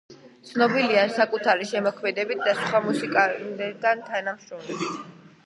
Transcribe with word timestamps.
ცნობილია 0.51 1.03
საკუთარი 1.17 1.67
შემოქმედებით 1.73 2.41
და 2.49 2.57
სხვა 2.63 2.83
მუსიკოსებთან 2.87 4.03
თანამშრომლობით. 4.09 4.91